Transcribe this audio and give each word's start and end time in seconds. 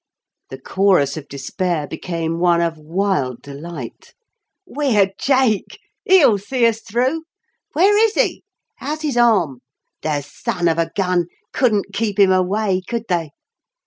The 0.49 0.59
chorus 0.59 1.15
of 1.15 1.27
despair 1.27 1.85
became 1.85 2.39
one 2.39 2.59
of 2.59 2.75
wild 2.79 3.43
delight. 3.43 4.15
"We're 4.65 5.11
jake!" 5.19 5.77
"He'll 6.05 6.39
see 6.39 6.65
us 6.65 6.81
through." 6.81 7.25
"Where 7.73 7.95
is 8.07 8.15
he?" 8.15 8.41
"How's 8.77 9.03
his 9.03 9.15
arm?" 9.15 9.59
"The 10.01 10.21
son 10.21 10.67
of 10.67 10.79
a 10.79 10.89
gun! 10.95 11.27
Couldn't 11.53 11.93
keep 11.93 12.17
him 12.17 12.31
away, 12.31 12.81
could 12.87 13.03
they?" 13.09 13.29